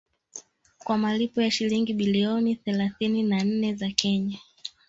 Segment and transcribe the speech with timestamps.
[0.79, 4.39] kwa malipo ya shilingi bilioni thelathini na nne za Kenya